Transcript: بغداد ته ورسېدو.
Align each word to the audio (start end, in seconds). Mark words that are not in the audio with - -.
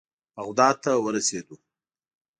بغداد 0.37 0.75
ته 0.83 0.91
ورسېدو. 1.03 1.55